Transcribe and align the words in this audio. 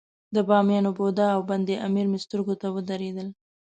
د 0.35 0.37
بامیانو 0.47 0.91
بودا 0.97 1.27
او 1.35 1.41
بند 1.49 1.67
امیر 1.87 2.05
مې 2.11 2.19
سترګو 2.25 2.53
ته 2.61 2.67
ودرېدل. 2.75 3.27